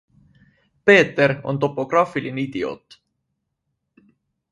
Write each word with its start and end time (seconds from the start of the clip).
Peeter 0.89 1.29
on 1.51 1.59
topograafiline 1.63 2.41
idioot. 2.45 2.97